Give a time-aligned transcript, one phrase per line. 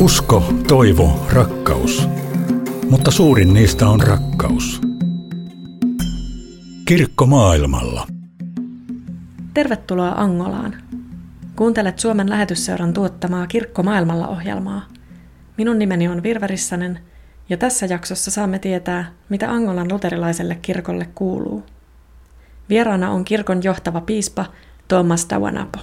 [0.00, 2.08] Usko, toivo, rakkaus.
[2.90, 4.80] Mutta suurin niistä on rakkaus.
[6.84, 8.06] Kirkko maailmalla.
[9.54, 10.74] Tervetuloa Angolaan.
[11.56, 14.82] Kuuntelet Suomen lähetysseuran tuottamaa Kirkko maailmalla ohjelmaa.
[15.56, 16.98] Minun nimeni on Virva Rissanen
[17.48, 21.62] ja tässä jaksossa saamme tietää, mitä Angolan luterilaiselle kirkolle kuuluu.
[22.68, 24.46] Vieraana on kirkon johtava piispa
[24.88, 25.78] Thomas Dawanapo.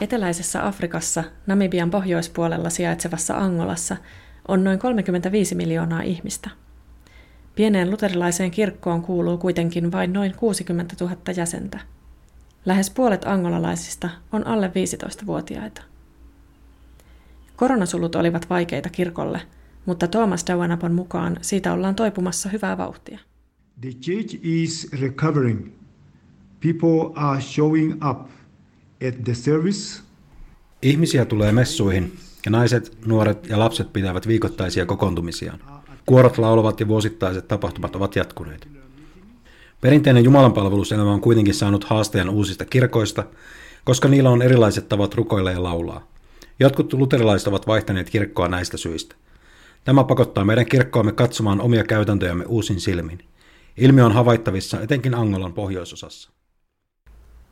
[0.00, 3.96] Eteläisessä Afrikassa, Namibian pohjoispuolella sijaitsevassa Angolassa,
[4.48, 6.50] on noin 35 miljoonaa ihmistä.
[7.54, 11.80] Pieneen luterilaiseen kirkkoon kuuluu kuitenkin vain noin 60 000 jäsentä.
[12.64, 15.82] Lähes puolet angolalaisista on alle 15-vuotiaita.
[17.56, 19.40] Koronasulut olivat vaikeita kirkolle,
[19.86, 23.18] mutta Thomas Dawanapon mukaan siitä ollaan toipumassa hyvää vauhtia.
[23.80, 25.72] The church is recovering.
[26.60, 28.20] People are showing up
[29.08, 30.02] at the service.
[30.82, 32.12] Ihmisiä tulee messuihin
[32.44, 35.60] ja naiset, nuoret ja lapset pitävät viikoittaisia kokoontumisiaan.
[36.06, 38.68] Kuorot laulavat ja vuosittaiset tapahtumat ovat jatkuneet.
[39.80, 43.24] Perinteinen jumalanpalveluselämä on kuitenkin saanut haasteen uusista kirkoista,
[43.84, 46.08] koska niillä on erilaiset tavat rukoilla ja laulaa.
[46.60, 49.14] Jotkut luterilaiset ovat vaihtaneet kirkkoa näistä syistä.
[49.84, 53.18] Tämä pakottaa meidän kirkkoamme katsomaan omia käytäntöjämme uusin silmin.
[53.76, 56.30] Ilmiö on havaittavissa etenkin Angolan pohjoisosassa.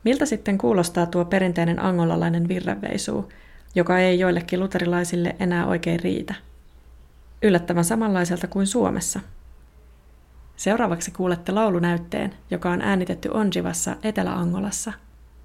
[0.05, 3.28] Miltä sitten kuulostaa tuo perinteinen angolalainen virreveisuu,
[3.74, 6.34] joka ei joillekin luterilaisille enää oikein riitä?
[7.42, 9.20] Yllättävän samanlaiselta kuin Suomessa.
[10.57, 14.92] Seuraavaksi kuulette laulunäytteen, joka on äänitetty Onjivassa Etelä-Angolassa.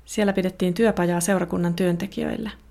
[0.05, 2.51] Siellä pidettiin työpajaa seurakunnan työntekijöille–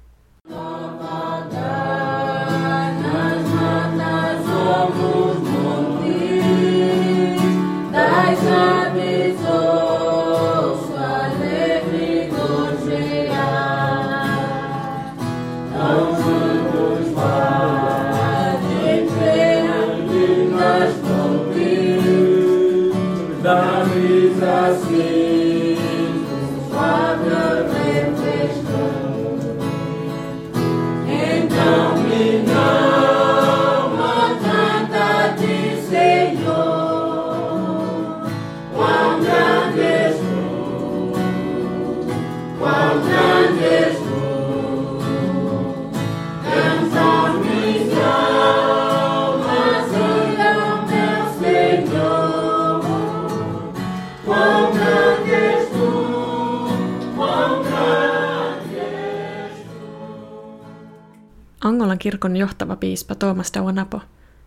[61.66, 64.00] Angolan kirkon johtava piispa Thomas Dawanapo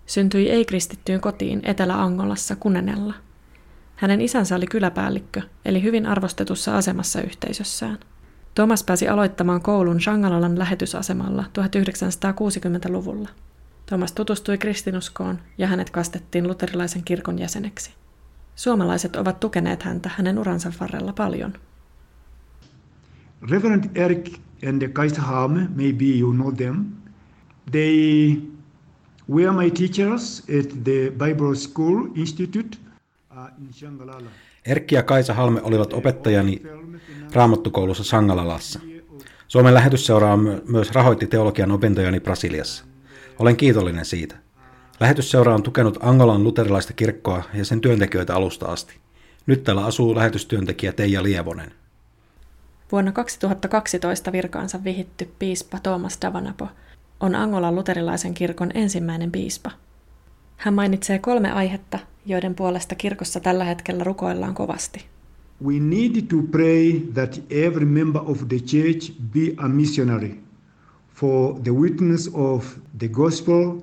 [0.06, 3.14] syntyi ei-kristittyyn kotiin Etelä-Angolassa Kunenella.
[3.96, 7.98] Hänen isänsä oli kyläpäällikkö, eli hyvin arvostetussa asemassa yhteisössään.
[8.56, 13.30] Thomas pääsi aloittamaan koulun Shangalalan lähetysasemalla 1960-luvulla.
[13.86, 17.94] Thomas tutustui kristinuskoon ja hänet kastettiin luterilaisen kirkon jäseneksi.
[18.56, 21.54] Suomalaiset ovat tukeneet häntä hänen uransa varrella paljon.
[23.50, 26.86] Reverend Eric and Kaiser Halme, maybe you know them,
[27.72, 28.38] They
[29.30, 32.78] were my teachers at the Bible School Institute
[33.32, 34.30] uh, in Shangalala.
[34.66, 36.62] Erkki ja Kaisa Halme olivat opettajani
[37.34, 38.80] raamattukoulussa Sangalalassa.
[39.48, 40.38] Suomen lähetysseura
[40.68, 42.84] myös rahoitti teologian opintojani Brasiliassa.
[43.40, 44.36] Olen kiitollinen siitä.
[45.00, 48.94] Lähetysseura on tukenut Angolan luterilaista kirkkoa ja sen työntekijöitä alusta asti.
[49.46, 51.72] Nyt täällä asuu lähetystyöntekijä Teija Lievonen.
[52.92, 56.68] Vuonna 2012 virkaansa vihitty piispa Thomas Davanapo
[57.20, 59.72] on Angolan luterilaisen kirkon ensimmäinen piispa.
[60.58, 65.06] Hän mainitsee kolme aihetta, joiden puolesta kirkossa tällä hetkellä rukoillaan kovasti.
[65.66, 70.40] We need to pray that every member of the church be a missionary
[71.16, 72.66] for the witness of
[73.00, 73.76] the gospel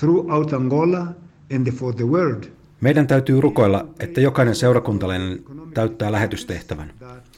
[0.00, 1.06] throughout Angola
[1.56, 2.44] and for the world.
[2.80, 5.38] Meidän täytyy rukoilla, että jokainen seurakuntalainen
[5.74, 6.92] täyttää lähetystehtävän.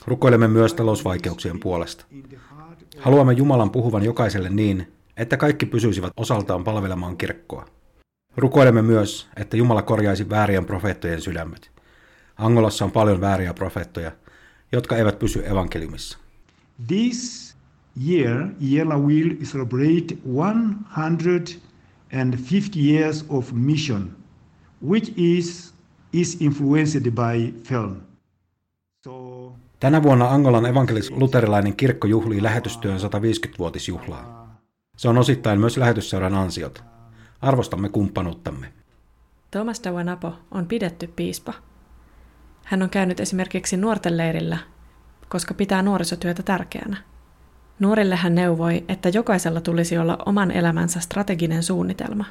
[0.06, 2.04] Rukoilemme myös talousvaikeuksien puolesta.
[2.98, 7.66] Haluamme Jumalan puhuvan jokaiselle niin, että kaikki pysyisivät osaltaan palvelemaan kirkkoa.
[8.36, 11.70] Rukoilemme myös, että Jumala korjaisi väärien profeettojen sydämet.
[12.36, 14.12] Angolassa on paljon vääriä profeettoja,
[14.72, 16.18] jotka eivät pysy evankeliumissa.
[16.86, 17.54] This
[18.08, 21.74] year, Yella will celebrate 150
[22.20, 24.16] and 50 years of mission,
[24.88, 25.74] which is,
[26.12, 27.96] is influenced by film.
[29.04, 34.43] So, Tänä vuonna Angolan evankelis-luterilainen kirkko juhlii lähetystyön 150-vuotisjuhlaa.
[34.96, 36.82] Se on osittain myös lähetysseuran ansiota.
[37.40, 38.72] Arvostamme kumppanuuttamme.
[39.50, 41.54] Thomas Dawanapo on pidetty piispa.
[42.64, 44.58] Hän on käynyt esimerkiksi nuorten leirillä,
[45.28, 46.96] koska pitää nuorisotyötä tärkeänä.
[47.78, 52.24] Nuorille hän neuvoi, että jokaisella tulisi olla oman elämänsä strateginen suunnitelma.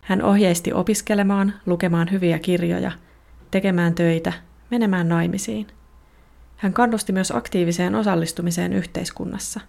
[0.00, 2.92] Hän ohjeisti opiskelemaan, lukemaan hyviä kirjoja,
[3.50, 4.32] tekemään töitä,
[4.70, 5.66] menemään naimisiin.
[6.56, 9.60] Hän kannusti myös aktiiviseen osallistumiseen yhteiskunnassa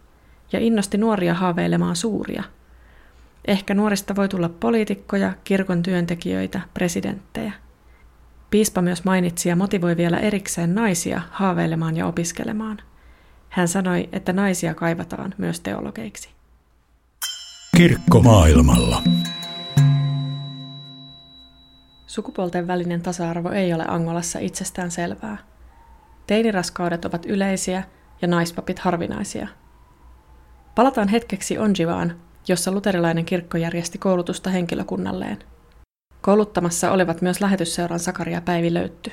[0.51, 2.44] ja innosti nuoria haaveilemaan suuria.
[3.48, 7.51] Ehkä nuorista voi tulla poliitikkoja, kirkon työntekijöitä, presidenttejä.
[8.50, 12.81] Piispa myös mainitsi ja motivoi vielä erikseen naisia haaveilemaan ja opiskelemaan.
[13.50, 16.30] Hän sanoi, että naisia kaivataan myös teologeiksi.
[17.78, 19.04] Kirkko maailmalla.
[22.07, 25.38] Sukupuolten välinen tasa-arvo ei ole Angolassa itsestään selvää.
[26.28, 27.84] Teiniraskaudet ovat yleisiä
[28.22, 29.48] ja naispapit harvinaisia.
[30.80, 32.16] Palataan hetkeksi Onjivaan,
[32.48, 35.38] jossa luterilainen kirkko järjesti koulutusta henkilökunnalleen.
[36.22, 39.12] Kouluttamassa olivat myös lähetysseuran Sakaria Päivi Löytty.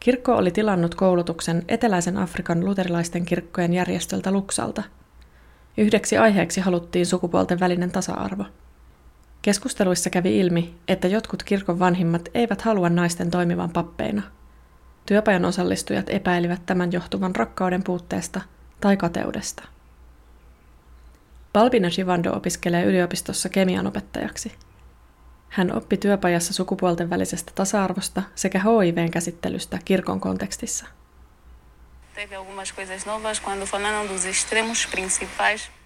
[0.00, 4.82] Kirkko oli tilannut koulutuksen Eteläisen Afrikan luterilaisten kirkkojen järjestöltä Luksalta.
[5.76, 8.44] Yhdeksi aiheeksi haluttiin sukupuolten välinen tasa-arvo.
[9.42, 14.22] Keskusteluissa kävi ilmi, että jotkut kirkon vanhimmat eivät halua naisten toimivan pappeina–
[15.06, 18.40] Työpajan osallistujat epäilivät tämän johtuvan rakkauden puutteesta
[18.80, 19.62] tai kateudesta.
[21.52, 24.52] Balbina Shivando opiskelee yliopistossa kemian opettajaksi.
[25.48, 30.86] Hän oppi työpajassa sukupuolten välisestä tasa-arvosta sekä HIVn käsittelystä kirkon kontekstissa.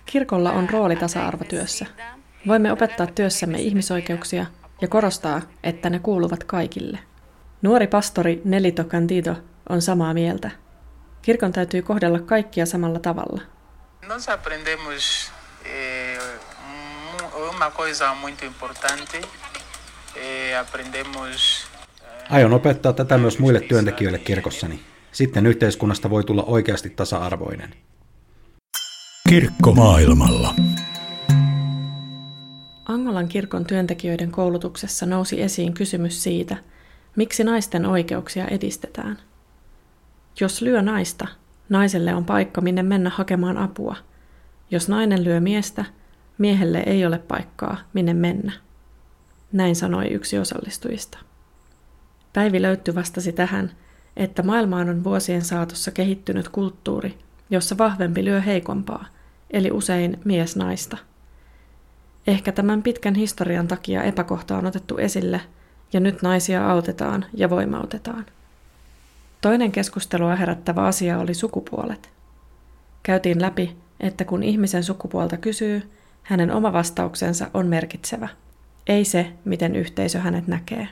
[0.06, 1.86] Kirkolla on rooli tasa-arvotyössä.
[2.46, 4.46] Voimme opettaa työssämme ihmisoikeuksia
[4.80, 6.98] ja korostaa, että ne kuuluvat kaikille–
[7.64, 9.36] Nuori pastori Nelito Candido
[9.68, 10.50] on samaa mieltä.
[11.22, 13.40] Kirkon täytyy kohdella kaikkia samalla tavalla.
[14.06, 15.32] Nós aprendemos
[15.64, 16.18] eh,
[17.50, 19.20] uma coisa muito importante.
[20.16, 21.66] Eh, aprendemos
[22.02, 24.80] eh, Aion opettaa tätä myös muille työntekijöille kirkossani.
[25.12, 27.74] Sitten yhteiskunnasta voi tulla oikeasti tasa-arvoinen.
[29.28, 30.54] Kirkko maailmalla.
[32.88, 36.56] Angolan kirkon työntekijöiden koulutuksessa nousi esiin kysymys siitä–
[37.16, 39.18] Miksi naisten oikeuksia edistetään?
[40.40, 41.26] Jos lyö naista,
[41.68, 43.96] naiselle on paikka, minne mennä hakemaan apua.
[44.74, 45.84] Jos nainen lyö miestä,
[46.38, 48.52] miehelle ei ole paikkaa, minne mennä.
[49.52, 51.18] Näin sanoi yksi osallistujista.
[52.32, 53.70] Päivi Löytty vastasi tähän,
[54.16, 57.18] että maailmaan on vuosien saatossa kehittynyt kulttuuri,
[57.50, 59.06] jossa vahvempi lyö heikompaa,
[59.50, 60.96] eli usein mies naista.
[62.26, 65.40] Ehkä tämän pitkän historian takia epäkohta on otettu esille–
[65.94, 68.26] ja nyt naisia autetaan ja voimautetaan.
[69.40, 72.10] Toinen keskustelua herättävä asia oli sukupuolet.
[73.02, 75.90] Käytiin läpi, että kun ihmisen sukupuolta kysyy,
[76.22, 78.28] hänen oma vastauksensa on merkitsevä,
[78.86, 80.88] ei se, miten yhteisö hänet näkee.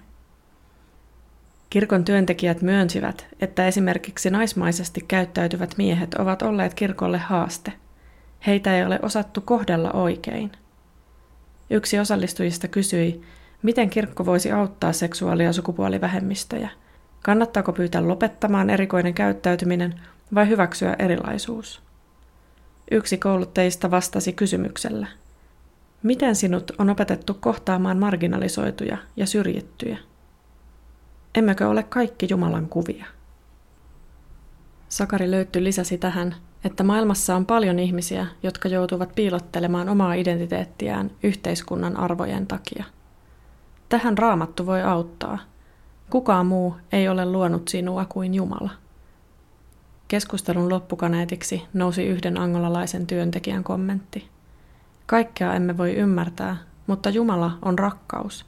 [1.71, 7.73] Kirkon työntekijät myönsivät, että esimerkiksi naismaisesti käyttäytyvät miehet ovat olleet kirkolle haaste.
[8.47, 10.53] Heitä ei ole osattu kohdella oikein.
[11.71, 13.23] Yksi osallistujista kysyi,
[13.63, 16.69] Miten kirkko voisi auttaa seksuaali- ja sukupuolivähemmistöjä?
[17.23, 20.01] Kannattaako pyytää lopettamaan erikoinen käyttäytyminen
[20.35, 21.83] vai hyväksyä erilaisuus?
[22.93, 25.07] Yksi kouluttajista vastasi kysymyksellä.
[26.03, 29.99] Miten sinut on opetettu kohtaamaan marginalisoituja ja syrjittyjä?
[31.35, 33.07] Emmekö ole kaikki Jumalan kuvia?
[34.89, 36.35] Sakari löytty lisäsi tähän,
[36.65, 42.85] että maailmassa on paljon ihmisiä, jotka joutuvat piilottelemaan omaa identiteettiään yhteiskunnan arvojen takia–
[43.93, 45.39] Tähän raamattu voi auttaa.
[46.11, 48.71] Kukaan muu ei ole luonut sinua kuin Jumala.
[50.13, 54.29] Keskustelun loppukaneetiksi nousi yhden angolalaisen työntekijän kommentti.
[55.07, 58.47] Kaikkea emme voi ymmärtää, mutta Jumala on rakkaus.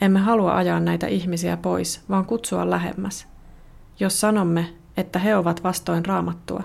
[0.00, 3.26] Emme halua ajaa näitä ihmisiä pois, vaan kutsua lähemmäs.
[4.00, 6.62] Jos sanomme, että he ovat vastoin raamattua,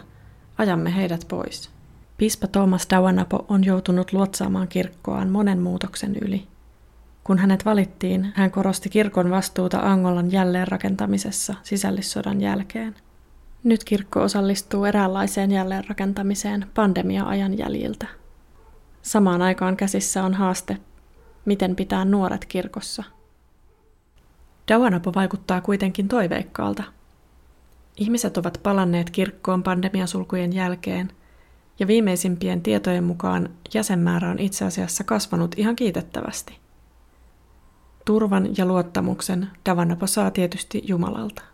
[0.57, 1.69] ajamme heidät pois.
[2.17, 6.47] Pispa Thomas Dawanapo on joutunut luotsaamaan kirkkoaan monen muutoksen yli.
[7.23, 12.95] Kun hänet valittiin, hän korosti kirkon vastuuta Angolan jälleenrakentamisessa sisällissodan jälkeen.
[13.63, 18.08] Nyt kirkko osallistuu eräänlaiseen jälleenrakentamiseen pandemia-ajan jäljiltä.
[19.01, 20.77] Samaan aikaan käsissä on haaste,
[21.46, 23.03] miten pitää nuoret kirkossa.
[24.68, 26.84] Dawanapo vaikuttaa kuitenkin toiveikkaalta.
[27.98, 31.12] Ihmiset ovat palanneet kirkkoon pandemiasulkujen jälkeen,
[31.80, 36.58] ja viimeisimpien tietojen mukaan jäsenmäärä on itse asiassa kasvanut ihan kiitettävästi.
[38.06, 41.50] Turvan ja luottamuksen Davanapo saa tietysti Jumalalta.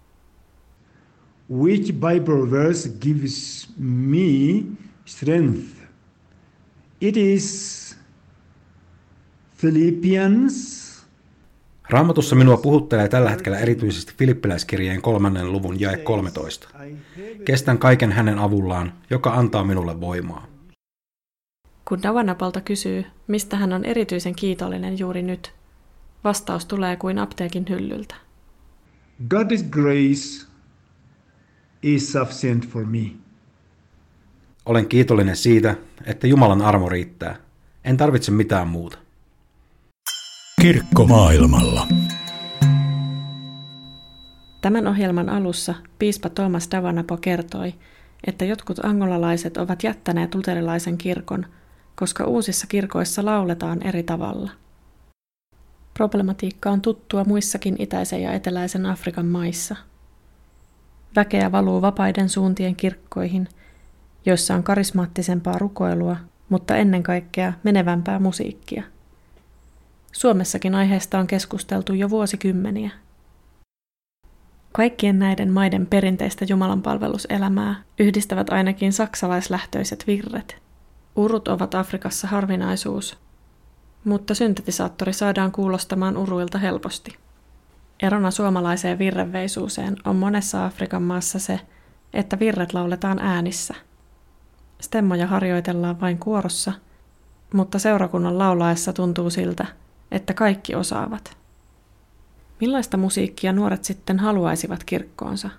[1.50, 4.64] Which Bible verse gives me
[5.06, 5.78] strength?
[7.02, 7.98] It is
[9.62, 10.88] Philippians
[11.90, 16.70] Raamatussa minua puhuttelee tällä hetkellä erityisesti Filippiläiskirjeen kolmannen luvun jae 13.
[17.46, 20.48] Kestän kaiken hänen avullaan, joka antaa minulle voimaa.
[21.86, 25.54] Kun Davanapalta kysyy, mistä hän on erityisen kiitollinen juuri nyt,
[26.24, 28.16] vastaus tulee kuin apteekin hyllyltä.
[29.34, 30.47] God's grace
[31.96, 33.12] is sufficient for me.
[34.66, 35.76] Olen kiitollinen siitä,
[36.06, 37.36] että Jumalan armo riittää.
[37.84, 38.98] En tarvitse mitään muuta.
[40.62, 41.88] Kirkko maailmalla.
[44.62, 47.74] Tämän ohjelman alussa piispa Thomas Davanapo kertoi,
[48.28, 51.46] että jotkut angolalaiset ovat jättäneet luterilaisen kirkon,
[51.96, 54.52] koska uusissa kirkoissa lauletaan eri tavalla.
[55.94, 59.76] Problematiikka on tuttua muissakin itäisen ja eteläisen Afrikan maissa.
[61.18, 63.48] Väkeä valuu vapaiden suuntien kirkkoihin,
[64.26, 66.18] joissa on karismaattisempaa rukoilua,
[66.50, 68.84] mutta ennen kaikkea menevämpää musiikkia–
[70.18, 72.92] Suomessakin aiheesta on keskusteltu jo vuosikymmeniä.
[74.72, 80.56] Kaikkien näiden maiden perinteistä jumalanpalveluselämää yhdistävät ainakin saksalaislähtöiset virret.
[81.16, 83.18] Urut ovat Afrikassa harvinaisuus,
[84.04, 87.18] mutta syntetisaattori saadaan kuulostamaan uruilta helposti.
[88.02, 91.60] Erona suomalaiseen virreveisuuseen on monessa Afrikan maassa se,
[92.14, 93.74] että virret lauletaan äänissä.
[94.82, 96.74] Stemmoja harjoitellaan vain kuorossa,
[97.54, 99.66] mutta seurakunnan laulaessa tuntuu siltä,
[100.12, 101.38] että kaikki osaavat.
[102.62, 105.50] Millaista musiikkia nuoret sitten haluaisivat kirkkoonsa?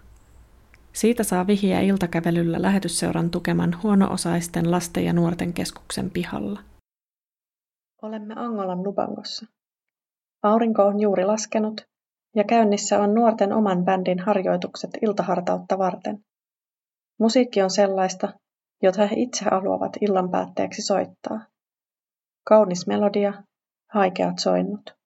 [0.92, 6.60] Siitä saa vihiä iltakävelyllä lähetysseuran tukeman huono-osaisten lasten ja nuorten keskuksen pihalla.
[8.02, 9.46] Olemme Angolan Lubangossa.
[10.42, 11.87] Aurinko on juuri laskenut
[12.36, 16.18] ja käynnissä on nuorten oman bändin harjoitukset iltahartautta varten.
[17.20, 18.32] Musiikki on sellaista,
[18.82, 21.40] jota he itse haluavat illan päätteeksi soittaa.
[22.44, 23.32] Kaunis melodia
[23.92, 24.98] haikeat soinnut.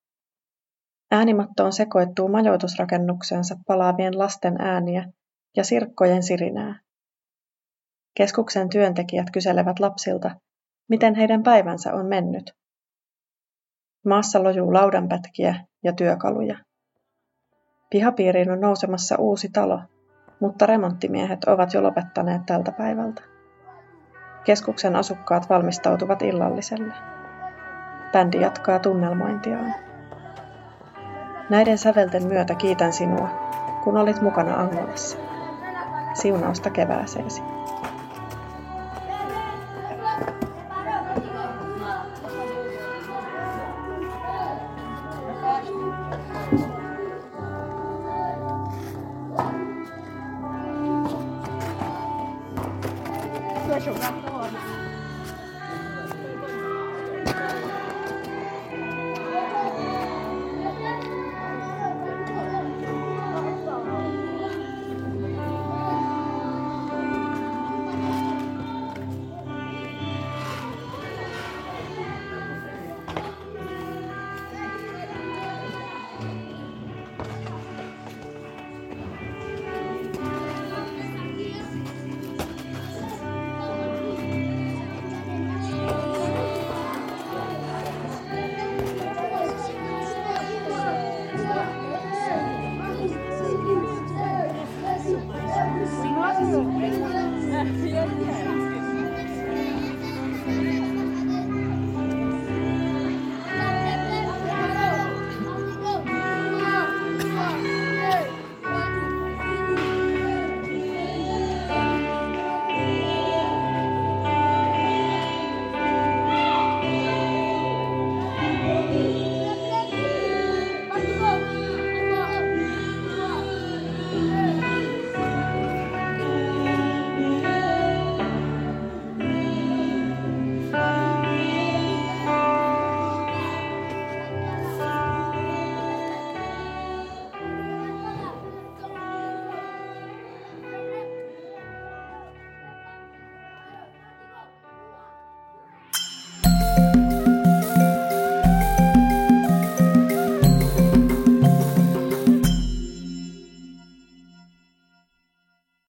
[1.11, 5.13] Äänimattoon sekoittuu majoitusrakennukseensa palaavien lasten ääniä
[5.57, 6.81] ja sirkkojen sirinää.
[8.17, 10.37] Keskuksen työntekijät kyselevät lapsilta,
[10.89, 12.53] miten heidän päivänsä on mennyt.
[14.07, 16.59] Maassa lojuu laudanpätkiä ja työkaluja.
[17.93, 19.81] Pihapiiriin on nousemassa uusi talo,
[20.41, 23.23] mutta remonttimiehet ovat jo lopettaneet tältä päivältä.
[24.45, 26.93] Keskuksen asukkaat valmistautuvat illalliselle.
[28.13, 29.75] Bändi jatkaa tunnelmointiaan.
[31.51, 33.29] Näiden sävelten myötä kiitän sinua,
[33.85, 35.19] kun olit mukana Angolassa.
[36.15, 37.43] Siunausta kevääseesi.
[53.93, 54.22] program.